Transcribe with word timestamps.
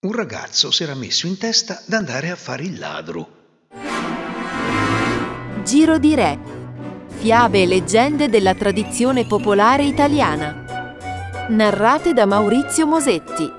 Un 0.00 0.12
ragazzo 0.12 0.70
si 0.70 0.84
era 0.84 0.94
messo 0.94 1.26
in 1.26 1.38
testa 1.38 1.82
d'andare 1.84 2.30
a 2.30 2.36
fare 2.36 2.62
il 2.62 2.78
ladro. 2.78 3.30
Giro 5.64 5.98
di 5.98 6.14
Re. 6.14 6.38
Fiabe 7.08 7.62
e 7.62 7.66
leggende 7.66 8.28
della 8.28 8.54
tradizione 8.54 9.26
popolare 9.26 9.82
italiana. 9.82 11.48
Narrate 11.48 12.12
da 12.12 12.26
Maurizio 12.26 12.86
Mosetti. 12.86 13.52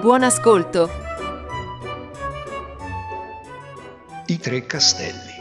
Buon 0.00 0.22
ascolto. 0.22 0.90
I 4.24 4.38
tre 4.38 4.64
castelli. 4.64 5.34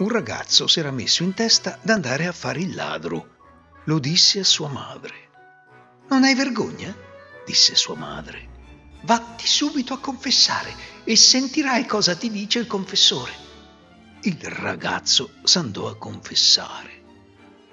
Un 0.00 0.08
ragazzo 0.10 0.66
si 0.66 0.80
era 0.80 0.90
messo 0.90 1.22
in 1.22 1.32
testa 1.32 1.78
d'andare 1.80 2.26
a 2.26 2.32
fare 2.32 2.60
il 2.60 2.74
ladro. 2.74 3.36
Lo 3.84 3.98
disse 3.98 4.40
a 4.40 4.44
sua 4.44 4.68
madre. 4.68 5.14
Non 6.10 6.24
hai 6.24 6.34
vergogna? 6.34 7.06
Disse 7.48 7.74
sua 7.74 7.94
madre. 7.94 8.56
Vatti 9.04 9.46
subito 9.46 9.94
a 9.94 9.98
confessare 9.98 10.70
e 11.04 11.16
sentirai 11.16 11.86
cosa 11.86 12.14
ti 12.14 12.30
dice 12.30 12.58
il 12.58 12.66
confessore. 12.66 13.32
Il 14.22 14.38
ragazzo 14.42 15.30
s'andò 15.44 15.88
a 15.88 15.96
confessare. 15.96 17.04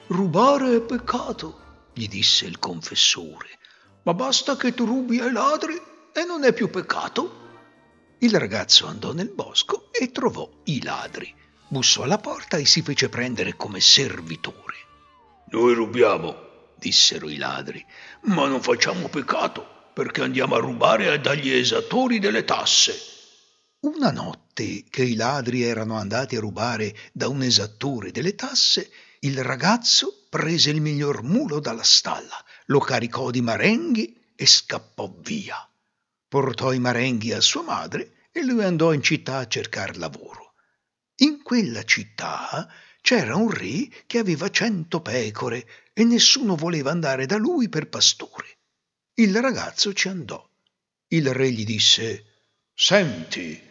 Rubare 0.07 0.77
è 0.77 0.81
peccato, 0.81 1.89
gli 1.93 2.07
disse 2.07 2.45
il 2.45 2.57
confessore, 2.57 3.49
ma 4.03 4.13
basta 4.13 4.55
che 4.55 4.73
tu 4.73 4.85
rubi 4.85 5.19
ai 5.19 5.33
ladri 5.33 5.75
e 6.13 6.23
non 6.23 6.45
è 6.45 6.53
più 6.53 6.69
peccato. 6.69 7.43
Il 8.19 8.39
ragazzo 8.39 8.87
andò 8.87 9.11
nel 9.11 9.29
bosco 9.29 9.91
e 9.91 10.09
trovò 10.11 10.49
i 10.65 10.81
ladri. 10.81 11.35
Bussò 11.67 12.03
alla 12.03 12.19
porta 12.19 12.55
e 12.55 12.65
si 12.65 12.81
fece 12.81 13.09
prendere 13.09 13.57
come 13.57 13.81
servitore. 13.81 14.75
Noi 15.49 15.73
rubiamo, 15.73 16.44
dissero 16.85 17.29
i 17.29 17.37
ladri, 17.37 17.83
ma 18.25 18.47
non 18.47 18.61
facciamo 18.61 19.09
peccato, 19.09 19.89
perché 19.91 20.21
andiamo 20.21 20.53
a 20.53 20.59
rubare 20.59 21.19
dagli 21.19 21.49
esattori 21.49 22.19
delle 22.19 22.45
tasse. 22.45 22.95
Una 23.79 24.11
notte 24.11 24.83
che 24.91 25.03
i 25.03 25.15
ladri 25.15 25.63
erano 25.63 25.97
andati 25.97 26.35
a 26.35 26.39
rubare 26.39 26.95
da 27.11 27.27
un 27.27 27.41
esattore 27.41 28.11
delle 28.11 28.35
tasse, 28.35 28.91
il 29.21 29.43
ragazzo 29.43 30.27
prese 30.29 30.69
il 30.69 30.79
miglior 30.79 31.23
mulo 31.23 31.59
dalla 31.59 31.81
stalla, 31.81 32.37
lo 32.67 32.77
caricò 32.77 33.31
di 33.31 33.41
marenghi 33.41 34.15
e 34.35 34.45
scappò 34.45 35.11
via. 35.21 35.67
Portò 36.27 36.71
i 36.71 36.77
marenghi 36.77 37.33
a 37.33 37.41
sua 37.41 37.63
madre 37.63 38.27
e 38.31 38.43
lui 38.43 38.63
andò 38.63 38.93
in 38.93 39.01
città 39.01 39.37
a 39.37 39.47
cercare 39.47 39.97
lavoro. 39.97 40.53
In 41.17 41.41
quella 41.41 41.83
città 41.83 42.69
c'era 43.05 43.35
un 43.35 43.51
re 43.51 43.87
che 44.07 44.17
aveva 44.17 44.49
cento 44.49 44.99
pecore 44.99 45.67
e 45.93 46.03
nessuno 46.03 46.55
voleva 46.55 46.89
andare 46.89 47.27
da 47.27 47.37
lui 47.37 47.69
per 47.69 47.87
pastore. 47.87 48.47
Il 49.13 49.39
ragazzo 49.41 49.93
ci 49.93 50.07
andò. 50.07 50.43
Il 51.09 51.31
re 51.31 51.51
gli 51.51 51.63
disse, 51.63 52.25
Senti, 52.73 53.61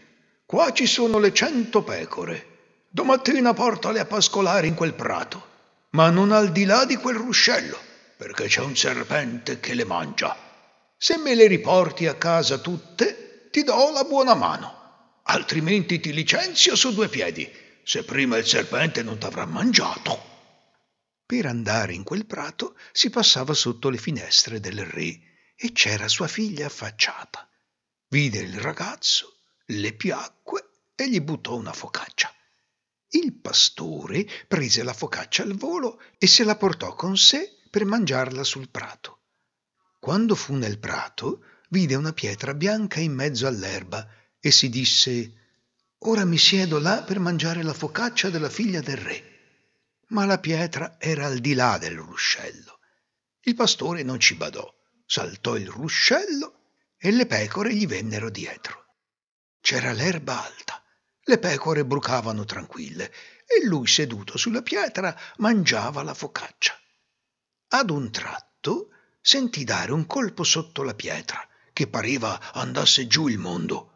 qua 0.46 0.72
ci 0.72 0.86
sono 0.86 1.18
le 1.18 1.34
cento 1.34 1.82
pecore. 1.82 2.86
Domattina 2.88 3.52
portale 3.54 3.98
a 3.98 4.04
pascolare 4.04 4.68
in 4.68 4.74
quel 4.74 4.94
prato, 4.94 5.44
ma 5.90 6.10
non 6.10 6.30
al 6.30 6.52
di 6.52 6.64
là 6.64 6.84
di 6.84 6.94
quel 6.94 7.16
ruscello, 7.16 7.76
perché 8.16 8.46
c'è 8.46 8.60
un 8.60 8.76
serpente 8.76 9.58
che 9.58 9.74
le 9.74 9.84
mangia. 9.84 10.36
Se 10.96 11.18
me 11.18 11.34
le 11.34 11.48
riporti 11.48 12.06
a 12.06 12.14
casa 12.14 12.58
tutte, 12.58 13.48
ti 13.50 13.64
do 13.64 13.90
la 13.90 14.04
buona 14.04 14.34
mano, 14.34 15.18
altrimenti 15.24 15.98
ti 15.98 16.12
licenzio 16.12 16.76
su 16.76 16.94
due 16.94 17.08
piedi 17.08 17.62
se 17.84 18.02
prima 18.02 18.38
il 18.38 18.46
serpente 18.46 19.02
non 19.02 19.18
t'avrà 19.18 19.44
mangiato. 19.44 20.32
Per 21.26 21.46
andare 21.46 21.92
in 21.92 22.02
quel 22.02 22.26
prato 22.26 22.76
si 22.92 23.10
passava 23.10 23.54
sotto 23.54 23.90
le 23.90 23.98
finestre 23.98 24.58
del 24.60 24.84
re 24.84 25.20
e 25.54 25.72
c'era 25.72 26.08
sua 26.08 26.26
figlia 26.26 26.66
affacciata. 26.66 27.48
Vide 28.08 28.38
il 28.38 28.58
ragazzo, 28.58 29.40
le 29.66 29.92
piacque 29.94 30.70
e 30.94 31.08
gli 31.08 31.20
buttò 31.20 31.56
una 31.56 31.72
focaccia. 31.72 32.32
Il 33.10 33.34
pastore 33.34 34.26
prese 34.48 34.82
la 34.82 34.92
focaccia 34.92 35.42
al 35.42 35.54
volo 35.54 36.00
e 36.18 36.26
se 36.26 36.44
la 36.44 36.56
portò 36.56 36.94
con 36.94 37.16
sé 37.16 37.60
per 37.70 37.84
mangiarla 37.84 38.44
sul 38.44 38.68
prato. 38.70 39.20
Quando 40.00 40.34
fu 40.34 40.54
nel 40.54 40.78
prato, 40.78 41.44
vide 41.70 41.94
una 41.94 42.12
pietra 42.12 42.54
bianca 42.54 43.00
in 43.00 43.12
mezzo 43.12 43.46
all'erba 43.46 44.06
e 44.40 44.50
si 44.50 44.68
disse 44.68 45.43
Ora 46.06 46.26
mi 46.26 46.36
siedo 46.36 46.78
là 46.78 47.02
per 47.02 47.18
mangiare 47.18 47.62
la 47.62 47.72
focaccia 47.72 48.28
della 48.28 48.50
figlia 48.50 48.80
del 48.80 48.98
re. 48.98 49.32
Ma 50.08 50.26
la 50.26 50.38
pietra 50.38 50.96
era 50.98 51.24
al 51.24 51.38
di 51.38 51.54
là 51.54 51.78
del 51.78 51.96
ruscello. 51.96 52.78
Il 53.40 53.54
pastore 53.54 54.02
non 54.02 54.20
ci 54.20 54.34
badò, 54.34 54.70
saltò 55.06 55.56
il 55.56 55.66
ruscello 55.66 56.72
e 56.98 57.10
le 57.10 57.24
pecore 57.24 57.74
gli 57.74 57.86
vennero 57.86 58.28
dietro. 58.28 58.84
C'era 59.62 59.92
l'erba 59.92 60.44
alta, 60.44 60.82
le 61.22 61.38
pecore 61.38 61.86
brucavano 61.86 62.44
tranquille 62.44 63.10
e 63.46 63.64
lui 63.64 63.86
seduto 63.86 64.36
sulla 64.36 64.60
pietra 64.60 65.18
mangiava 65.38 66.02
la 66.02 66.12
focaccia. 66.12 66.78
Ad 67.68 67.88
un 67.88 68.10
tratto 68.10 68.90
sentì 69.22 69.64
dare 69.64 69.90
un 69.90 70.06
colpo 70.06 70.44
sotto 70.44 70.82
la 70.82 70.94
pietra, 70.94 71.48
che 71.72 71.86
pareva 71.86 72.52
andasse 72.52 73.06
giù 73.06 73.28
il 73.28 73.38
mondo 73.38 73.93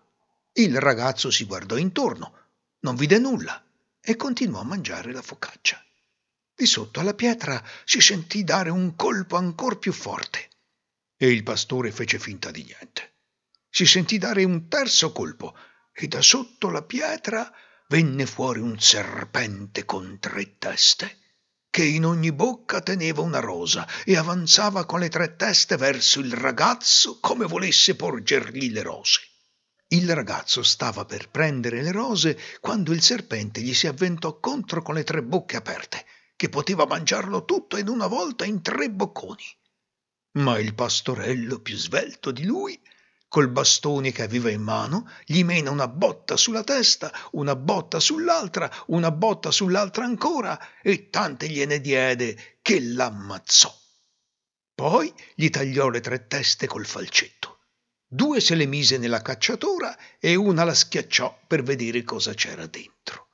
il 0.62 0.80
ragazzo 0.80 1.30
si 1.30 1.44
guardò 1.44 1.76
intorno, 1.76 2.32
non 2.80 2.96
vide 2.96 3.19
nulla 3.19 3.64
e 4.00 4.16
continuò 4.16 4.60
a 4.60 4.64
mangiare 4.64 5.12
la 5.12 5.22
focaccia. 5.22 5.80
Di 6.52 6.66
sotto 6.66 6.98
alla 6.98 7.14
pietra 7.14 7.62
si 7.84 8.00
sentì 8.00 8.42
dare 8.42 8.70
un 8.70 8.96
colpo 8.96 9.36
ancor 9.36 9.78
più 9.78 9.92
forte 9.92 10.48
e 11.16 11.30
il 11.30 11.44
pastore 11.44 11.92
fece 11.92 12.19
finta 12.19 12.50
di 12.50 12.64
niente. 12.64 13.14
Si 13.70 13.86
sentì 13.86 14.19
dare 14.19 14.42
un 14.42 14.66
terzo 14.66 15.12
colpo 15.12 15.56
e 15.92 16.08
da 16.08 16.22
sotto 16.22 16.70
la 16.70 16.82
pietra 16.82 17.52
venne 17.86 18.26
fuori 18.26 18.58
un 18.58 18.80
serpente 18.80 19.84
con 19.84 20.19
tre 20.19 20.58
teste, 20.58 21.19
che 21.70 21.84
in 21.84 22.04
ogni 22.04 22.32
bocca 22.32 22.80
teneva 22.80 23.20
una 23.20 23.38
rosa 23.38 23.86
e 24.04 24.16
avanzava 24.16 24.86
con 24.86 24.98
le 24.98 25.08
tre 25.08 25.36
teste 25.36 25.76
verso 25.76 26.19
il 26.19 26.32
ragazzo 26.32 27.20
come 27.20 27.46
volesse 27.46 27.94
porgergli 27.94 28.72
le 28.72 28.82
rose. 28.82 29.28
Il 29.91 30.15
ragazzo 30.15 30.62
stava 30.62 31.06
per 31.06 31.31
prendere 31.31 31.81
le 31.81 31.93
rose 31.93 32.38
quando 32.60 32.93
il 32.93 33.00
serpente 33.00 33.62
gli 33.62 33.72
si 33.72 33.87
avventò 33.87 34.38
contro 34.38 34.82
con 34.82 34.94
le 34.94 35.03
tre 35.03 35.22
bocche 35.22 35.56
aperte, 35.56 36.04
che 36.37 36.50
poteva 36.50 36.87
mangiarlo 36.87 37.47
tutto 37.47 37.78
in 37.78 37.88
una 37.88 38.06
volta 38.06 38.44
in 38.44 38.60
tre 38.60 38.91
bocconi. 38.91 39.44
Ma 40.32 40.59
il 40.59 40.75
pastorello 40.75 41.60
più 41.60 41.75
svelto 41.75 42.31
di 42.32 42.44
lui, 42.44 42.78
col 43.28 43.49
bastone 43.49 44.12
che 44.12 44.22
aveva 44.22 44.50
in 44.50 44.60
mano, 44.60 45.10
gli 45.25 45.43
mena 45.43 45.71
una 45.71 45.88
botta 45.88 46.37
sulla 46.37 46.65
testa, 46.65 47.10
una 47.32 47.56
botta 47.56 47.99
sull'altra, 47.99 48.70
una 48.88 49.10
botta 49.10 49.50
sull'altra 49.50 50.05
ancora, 50.05 50.59
e 50.82 51.09
tante 51.09 51.49
gliene 51.49 51.81
diede 51.81 52.59
che 52.60 52.78
l'ammazzò. 52.78 53.75
Poi 54.75 55.12
gli 55.34 55.49
tagliò 55.49 55.88
le 55.88 56.00
tre 56.00 56.26
teste 56.26 56.66
col 56.66 56.84
falcetto. 56.84 57.38
Due 58.10 58.41
se 58.41 58.54
le 58.54 58.64
mise 58.64 58.96
nella 58.96 59.20
cacciatora 59.20 59.94
e 60.19 60.34
una 60.34 60.64
la 60.64 60.72
schiacciò 60.72 61.42
per 61.46 61.62
vedere 61.62 62.04
cosa 62.04 62.32
c'era 62.32 62.66
dentro. 62.66 63.28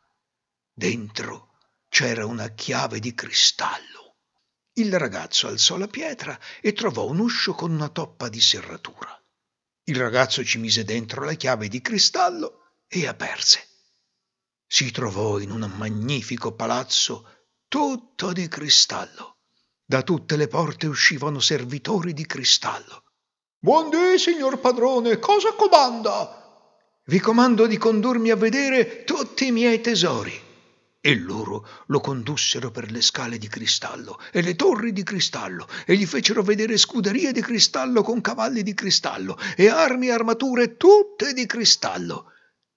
Dentro 0.73 1.53
c'era 1.89 2.27
una 2.27 2.49
chiave 2.49 2.99
di 2.99 3.15
cristallo. 3.15 4.17
Il 4.73 4.99
ragazzo 4.99 5.47
alzò 5.47 5.77
la 5.77 5.87
pietra 5.87 6.37
e 6.61 6.73
trovò 6.73 7.07
un 7.07 7.21
uscio 7.21 7.55
con 7.55 7.71
una 7.71 7.89
toppa 7.89 8.29
di 8.29 8.41
serratura. 8.41 9.17
Il 9.85 9.97
ragazzo 9.97 10.45
ci 10.45 10.59
mise 10.59 10.83
dentro 10.83 11.23
la 11.23 11.35
chiave 11.35 11.69
di 11.69 11.81
cristallo 11.81 12.81
e 12.89 13.07
aperse. 13.07 13.69
Si 14.67 14.91
trovò 14.91 15.39
in 15.39 15.53
un 15.53 15.73
magnifico 15.77 16.53
palazzo 16.53 17.45
tutto 17.69 18.33
di 18.33 18.49
cristallo. 18.49 19.37
Da 19.85 20.03
tutte 20.03 20.37
le 20.37 20.49
porte 20.49 20.89
uscivano 20.89 21.39
servitori 21.39 22.13
di 22.13 22.27
cristallo 22.27 23.04
Buon 23.65 23.89
dì, 23.89 24.19
signor 24.19 24.61
padrone, 24.61 25.19
cosa 25.19 25.55
comanda? 25.55 26.69
Vi 27.07 27.19
comando 27.19 27.67
di 27.67 27.79
condurmi 27.79 28.29
a 28.29 28.37
vedere 28.37 29.05
tutti 29.05 29.47
i 29.47 29.53
miei 29.53 29.81
tesori. 29.81 30.39
E 31.01 31.17
loro 31.17 31.67
lo 31.87 32.01
condussero 32.01 32.71
per 32.71 32.91
le 32.91 33.01
scale 33.01 33.39
di 33.39 33.49
cristallo 33.49 34.21
e 34.33 34.43
le 34.43 34.55
torri 34.55 34.93
di 34.93 35.03
cristallo 35.03 35.67
e 35.87 35.97
gli 35.97 36.05
fecero 36.05 36.43
vedere 36.43 36.77
scuderie 36.77 37.33
di 37.33 37.41
cristallo 37.41 38.03
con 38.03 38.21
cavalli 38.21 38.63
di 38.63 38.75
cristallo 38.75 39.39
e 39.57 39.71
armi 39.71 40.09
e 40.09 40.13
armature 40.13 40.77
tutte 40.77 41.33
di 41.33 41.47
cristallo 41.47 42.33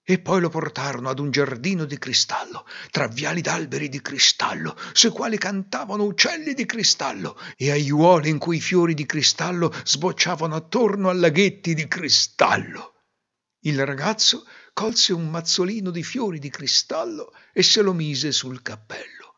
e 0.10 0.20
poi 0.20 0.40
lo 0.40 0.48
portarono 0.48 1.10
ad 1.10 1.20
un 1.20 1.32
giardino 1.32 1.84
di 1.84 1.98
cristallo, 1.98 2.66
tra 2.92 3.08
viali 3.08 3.42
d'alberi 3.42 3.90
di 3.90 4.02
cristallo, 4.02 4.74
sui 4.94 5.10
quali 5.10 5.38
cantavano 5.38 6.06
uccelli 6.06 6.54
di 6.54 6.66
cristallo, 6.66 7.38
e 7.58 7.72
aiuole 7.72 8.30
in 8.30 8.38
cui 8.38 8.56
i 8.56 8.62
fiori 8.62 8.94
di 8.94 9.06
cristallo 9.06 9.70
sbocciavano 9.84 10.56
attorno 10.56 11.10
a 11.10 11.14
laghetti 11.14 11.74
di 11.74 11.90
cristallo. 11.90 12.94
Il 13.66 13.86
ragazzo 13.86 14.48
colse 14.72 15.12
un 15.12 15.28
mazzolino 15.28 15.92
di 15.92 16.04
fiori 16.04 16.40
di 16.40 16.50
cristallo 16.50 17.34
e 17.52 17.62
se 17.62 17.82
lo 17.82 17.92
mise 17.92 18.32
sul 18.32 18.62
cappello. 18.62 19.36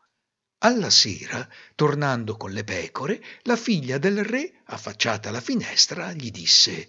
Alla 0.58 0.90
sera, 0.90 1.48
tornando 1.74 2.36
con 2.36 2.52
le 2.52 2.62
pecore, 2.62 3.20
la 3.42 3.56
figlia 3.56 3.98
del 3.98 4.22
re, 4.22 4.60
affacciata 4.66 5.30
alla 5.30 5.40
finestra, 5.40 6.12
gli 6.12 6.30
disse 6.30 6.88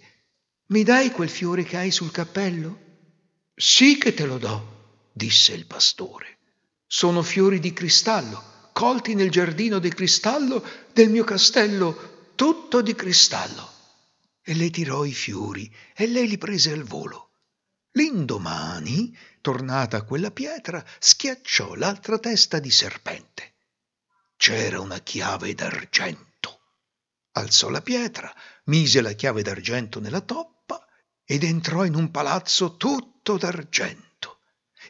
Mi 0.68 0.84
dai 0.84 1.10
quel 1.10 1.28
fiore 1.28 1.64
che 1.64 1.78
hai 1.78 1.90
sul 1.90 2.12
cappello? 2.12 2.90
Sì 3.54 3.98
che 3.98 4.14
te 4.14 4.24
lo 4.24 4.38
do, 4.38 5.10
disse 5.12 5.52
il 5.52 5.66
pastore. 5.66 6.38
Sono 6.86 7.22
fiori 7.22 7.58
di 7.58 7.72
cristallo, 7.72 8.70
colti 8.72 9.14
nel 9.14 9.30
giardino 9.30 9.78
di 9.78 9.88
cristallo 9.90 10.64
del 10.92 11.10
mio 11.10 11.24
castello, 11.24 12.32
tutto 12.34 12.82
di 12.82 12.94
cristallo. 12.94 13.70
E 14.42 14.54
le 14.54 14.70
tirò 14.70 15.04
i 15.04 15.12
fiori 15.12 15.72
e 15.94 16.06
lei 16.06 16.28
li 16.28 16.38
prese 16.38 16.72
al 16.72 16.82
volo. 16.82 17.30
L'indomani, 17.92 19.16
tornata 19.40 19.98
a 19.98 20.02
quella 20.02 20.30
pietra, 20.30 20.84
schiacciò 20.98 21.74
l'altra 21.74 22.18
testa 22.18 22.58
di 22.58 22.70
serpente 22.70 23.52
c'era 24.42 24.80
una 24.80 24.98
chiave 24.98 25.54
d'argento. 25.54 26.62
Alzò 27.34 27.68
la 27.68 27.80
pietra, 27.80 28.34
mise 28.64 29.00
la 29.00 29.12
chiave 29.12 29.42
d'argento 29.42 30.00
nella 30.00 30.20
toppa 30.20 30.61
ed 31.32 31.44
entrò 31.44 31.86
in 31.86 31.94
un 31.94 32.10
palazzo 32.10 32.76
tutto 32.76 33.38
d'argento. 33.38 34.40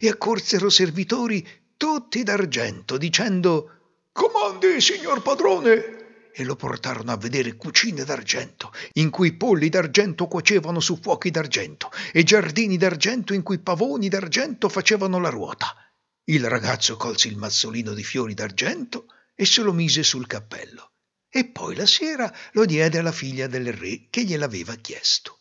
E 0.01 0.09
accorsero 0.09 0.71
servitori 0.71 1.47
tutti 1.77 2.25
d'argento, 2.25 2.99
dicendo 2.99 4.09
Comandi, 4.11 4.81
signor 4.81 5.23
padrone! 5.23 6.31
E 6.33 6.43
lo 6.43 6.57
portarono 6.57 7.13
a 7.13 7.17
vedere 7.17 7.55
cucine 7.55 8.03
d'argento, 8.03 8.73
in 8.95 9.11
cui 9.11 9.35
polli 9.35 9.69
d'argento 9.69 10.27
cuocevano 10.27 10.81
su 10.81 10.99
fuochi 11.01 11.31
d'argento, 11.31 11.93
e 12.11 12.25
giardini 12.25 12.77
d'argento 12.77 13.35
in 13.35 13.45
cui 13.45 13.61
pavoni 13.61 14.09
d'argento 14.09 14.69
facevano 14.69 15.21
la 15.21 15.29
ruota. 15.29 15.77
Il 16.25 16.49
ragazzo 16.49 16.97
colse 16.97 17.29
il 17.29 17.37
mazzolino 17.37 17.95
di 17.95 18.03
fiori 18.03 18.35
d'argento 18.35 19.07
e 19.37 19.45
se 19.45 19.63
lo 19.63 19.73
mise 19.73 20.03
sul 20.03 20.27
cappello. 20.27 20.91
E 21.29 21.45
poi 21.45 21.77
la 21.77 21.87
sera 21.87 22.35
lo 22.55 22.65
diede 22.65 22.99
alla 22.99 23.13
figlia 23.13 23.47
del 23.47 23.73
re 23.73 24.09
che 24.11 24.25
gliel'aveva 24.25 24.75
chiesto. 24.75 25.37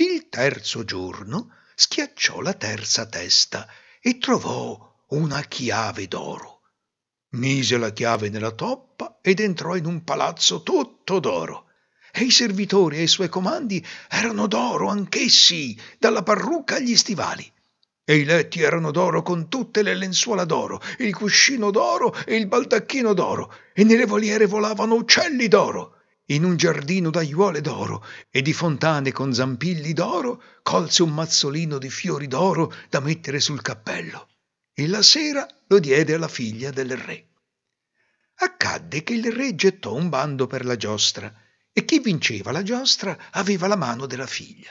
Il 0.00 0.30
terzo 0.30 0.82
giorno 0.82 1.56
schiacciò 1.74 2.40
la 2.40 2.54
terza 2.54 3.04
testa 3.04 3.68
e 4.00 4.16
trovò 4.16 5.04
una 5.08 5.42
chiave 5.42 6.08
d'oro. 6.08 6.62
Mise 7.32 7.76
la 7.76 7.92
chiave 7.92 8.30
nella 8.30 8.52
toppa 8.52 9.18
ed 9.20 9.40
entrò 9.40 9.76
in 9.76 9.84
un 9.84 10.02
palazzo 10.02 10.62
tutto 10.62 11.18
d'oro. 11.18 11.66
E 12.10 12.22
i 12.22 12.30
servitori 12.30 12.96
e 12.96 13.02
i 13.02 13.08
suoi 13.08 13.28
comandi 13.28 13.86
erano 14.08 14.46
d'oro 14.46 14.88
anch'essi, 14.88 15.78
dalla 15.98 16.22
parrucca 16.22 16.76
agli 16.76 16.96
stivali 16.96 17.52
e 18.02 18.16
i 18.16 18.24
letti 18.24 18.62
erano 18.62 18.90
d'oro 18.92 19.22
con 19.22 19.50
tutte 19.50 19.82
le 19.82 19.94
lenzuola 19.94 20.46
d'oro, 20.46 20.80
il 21.00 21.14
cuscino 21.14 21.70
d'oro 21.70 22.12
e 22.24 22.36
il 22.36 22.46
baldacchino 22.46 23.12
d'oro, 23.12 23.52
e 23.74 23.84
nelle 23.84 24.06
voliere 24.06 24.46
volavano 24.46 24.94
uccelli 24.94 25.46
d'oro. 25.46 25.99
In 26.30 26.44
un 26.44 26.56
giardino 26.56 27.10
d'aiuole 27.10 27.60
d'oro 27.60 28.04
e 28.30 28.40
di 28.40 28.52
fontane 28.52 29.10
con 29.10 29.34
zampilli 29.34 29.92
d'oro 29.92 30.40
colse 30.62 31.02
un 31.02 31.12
mazzolino 31.12 31.76
di 31.78 31.90
fiori 31.90 32.28
d'oro 32.28 32.72
da 32.88 33.00
mettere 33.00 33.40
sul 33.40 33.62
cappello 33.62 34.28
e 34.72 34.86
la 34.86 35.02
sera 35.02 35.44
lo 35.66 35.80
diede 35.80 36.14
alla 36.14 36.28
figlia 36.28 36.70
del 36.70 36.96
re. 36.96 37.30
Accadde 38.34 39.02
che 39.02 39.14
il 39.14 39.32
re 39.32 39.56
gettò 39.56 39.92
un 39.92 40.08
bando 40.08 40.46
per 40.46 40.64
la 40.64 40.76
giostra 40.76 41.34
e 41.72 41.84
chi 41.84 41.98
vinceva 41.98 42.52
la 42.52 42.62
giostra 42.62 43.30
aveva 43.32 43.66
la 43.66 43.76
mano 43.76 44.06
della 44.06 44.28
figlia. 44.28 44.70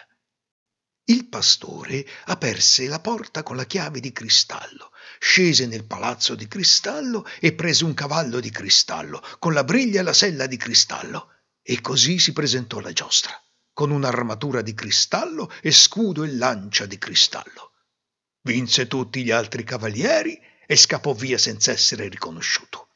Il 1.09 1.27
pastore 1.27 2.07
aperse 2.27 2.87
la 2.87 3.01
porta 3.01 3.43
con 3.43 3.57
la 3.57 3.65
chiave 3.65 3.99
di 3.99 4.13
cristallo, 4.13 4.91
scese 5.19 5.67
nel 5.67 5.83
palazzo 5.83 6.35
di 6.35 6.47
cristallo 6.47 7.25
e 7.39 7.51
prese 7.51 7.83
un 7.83 7.93
cavallo 7.93 8.39
di 8.39 8.49
cristallo, 8.49 9.21
con 9.39 9.53
la 9.53 9.65
briglia 9.65 9.99
e 9.99 10.03
la 10.03 10.13
sella 10.13 10.45
di 10.45 10.55
cristallo, 10.55 11.33
e 11.69 11.81
così 11.81 12.17
si 12.17 12.33
presentò 12.33 12.79
alla 12.79 12.93
giostra, 12.93 13.39
con 13.73 13.91
un'armatura 13.91 14.63
di 14.63 14.73
cristallo 14.73 15.51
e 15.61 15.69
scudo 15.69 16.23
e 16.23 16.33
lancia 16.33 16.87
di 16.87 16.97
cristallo. 16.97 17.73
Vinse 18.41 18.87
tutti 18.87 19.23
gli 19.23 19.29
altri 19.29 19.63
cavalieri 19.63 20.41
e 20.65 20.75
scappò 20.75 21.13
via 21.13 21.37
senza 21.37 21.71
essere 21.71 22.07
riconosciuto. 22.07 22.87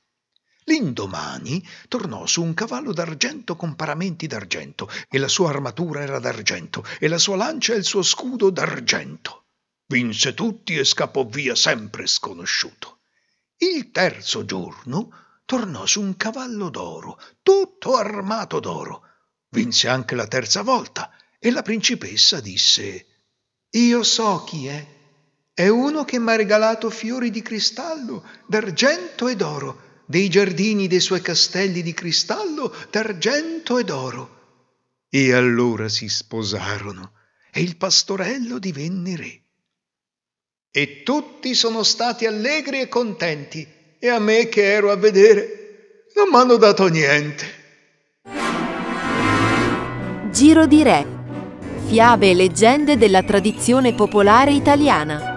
L'indomani 0.64 1.64
tornò 1.88 2.26
su 2.26 2.42
un 2.42 2.56
cavallo 2.56 2.94
d'argento 2.94 3.56
con 3.56 3.76
paramenti 3.76 4.26
d'argento, 4.26 4.90
e 5.08 5.20
la 5.20 5.28
sua 5.28 5.50
armatura 5.50 6.02
era 6.02 6.18
d'argento, 6.18 6.84
e 6.98 7.08
la 7.08 7.20
sua 7.20 7.36
lancia 7.36 7.76
e 7.76 7.78
il 7.78 7.86
suo 7.86 8.02
scudo 8.02 8.50
d'argento. 8.50 9.50
Vinse 9.86 10.34
tutti 10.34 10.76
e 10.78 10.84
scappò 10.84 11.24
via 11.28 11.54
sempre 11.54 12.08
sconosciuto. 12.08 13.02
Il 13.58 13.92
terzo 13.92 14.46
giorno 14.46 15.12
tornò 15.46 15.86
su 15.86 16.02
un 16.02 16.16
cavallo 16.16 16.70
d'oro, 16.70 17.20
tutto 17.42 17.96
armato 17.96 18.60
d'oro. 18.60 19.04
Vinse 19.50 19.88
anche 19.88 20.16
la 20.16 20.28
terza 20.28 20.62
volta, 20.62 21.12
e 21.40 21.52
la 21.52 21.62
principessa 21.62 22.40
disse 22.40 23.06
Io 23.72 24.04
so 24.04 24.44
chi 24.46 24.68
è. 24.68 24.88
È 25.54 25.68
uno 25.68 26.04
che 26.06 26.18
m'ha 26.18 26.36
regalato 26.36 26.90
fiori 26.90 27.30
di 27.30 27.42
cristallo, 27.42 28.26
d'argento 28.48 29.28
e 29.28 29.36
d'oro 29.36 29.92
dei 30.06 30.30
giardini 30.30 30.88
dei 30.88 31.00
suoi 31.00 31.22
castelli 31.22 31.82
di 31.82 31.94
cristallo, 31.94 32.74
d'argento 32.90 33.78
e 33.78 33.84
d'oro. 33.84 34.42
E 35.10 35.34
allora 35.34 35.90
si 35.90 36.10
sposarono 36.10 37.14
e 37.52 37.62
il 37.62 37.78
pastorello 37.78 38.60
divenne 38.60 39.16
re. 39.16 39.44
E 40.72 41.04
tutti 41.04 41.54
sono 41.54 41.84
stati 41.84 42.26
allegri 42.26 42.80
e 42.80 42.88
contenti 42.88 43.68
e 44.04 44.10
a 44.10 44.20
me 44.20 44.50
che 44.50 44.62
ero 44.62 44.92
a 44.92 44.98
vedere 44.98 46.08
non 46.16 46.28
m'hanno 46.28 46.58
dato 46.58 46.90
niente. 46.90 47.46
Giro 50.30 50.66
di 50.66 50.84
Re. 50.84 51.06
Fiabe 51.86 52.32
e 52.32 52.34
leggende 52.34 52.98
della 52.98 53.24
tradizione 53.24 53.94
popolare 53.94 54.52
italiana 54.52 55.33